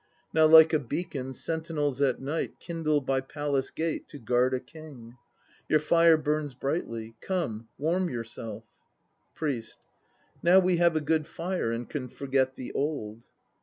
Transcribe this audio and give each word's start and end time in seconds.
Now 0.33 0.47
like 0.47 0.73
a 0.73 0.79
beacon, 0.79 1.31
sentinels 1.31 2.01
at 2.01 2.19
night 2.19 2.59
Kindle 2.59 3.01
by 3.01 3.21
palace 3.21 3.69
gate 3.69 4.07
to 4.07 4.17
guard 4.17 4.51
a 4.55 4.59
king, 4.59 5.17
Your 5.69 5.77
fire 5.77 6.17
burns 6.17 6.55
brightly. 6.55 7.13
Come, 7.21 7.67
warm 7.77 8.09
yourself. 8.09 8.63
PRIEST. 9.35 9.77
Now 10.41 10.57
we 10.57 10.77
have 10.77 10.95
a 10.95 11.01
good 11.01 11.27
fire 11.27 11.71
and 11.71 11.87
can 11.87 12.07
forget 12.07 12.55
the 12.55 12.71
cold. 12.73 13.25